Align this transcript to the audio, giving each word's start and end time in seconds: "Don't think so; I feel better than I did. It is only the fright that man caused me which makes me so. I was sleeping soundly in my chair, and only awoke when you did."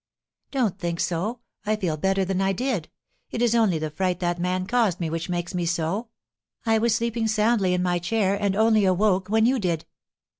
"Don't 0.49 0.79
think 0.79 0.99
so; 0.99 1.41
I 1.63 1.75
feel 1.75 1.95
better 1.95 2.25
than 2.25 2.41
I 2.41 2.53
did. 2.53 2.89
It 3.29 3.39
is 3.39 3.53
only 3.53 3.77
the 3.77 3.91
fright 3.91 4.19
that 4.19 4.39
man 4.39 4.65
caused 4.65 4.99
me 4.99 5.11
which 5.11 5.29
makes 5.29 5.53
me 5.53 5.67
so. 5.67 6.07
I 6.65 6.79
was 6.79 6.95
sleeping 6.95 7.27
soundly 7.27 7.75
in 7.75 7.83
my 7.83 7.99
chair, 7.99 8.33
and 8.35 8.55
only 8.55 8.83
awoke 8.83 9.27
when 9.29 9.45
you 9.45 9.59
did." 9.59 9.85